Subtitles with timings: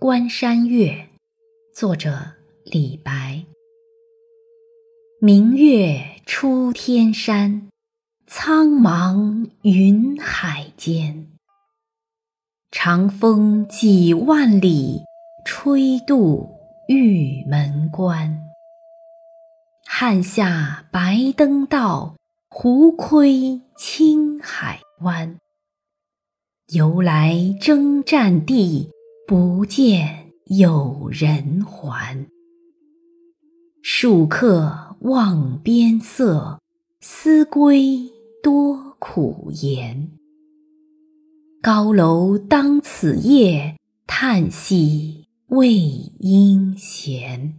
[0.00, 0.92] 关山月》，
[1.78, 2.18] 作者
[2.64, 3.44] 李白。
[5.20, 7.68] 明月出天山，
[8.26, 11.26] 苍茫云海间。
[12.70, 15.02] 长风几万里，
[15.44, 16.48] 吹度
[16.88, 18.40] 玉门关。
[19.84, 22.14] 汉下白登道，
[22.48, 25.36] 胡窥青海湾。
[26.68, 28.88] 由来征战地，
[29.30, 32.26] 不见有人还。
[33.80, 36.58] 戍客望边色，
[37.00, 38.10] 思归
[38.42, 40.10] 多苦颜。
[41.62, 47.54] 高楼当此夜，叹息未应闲。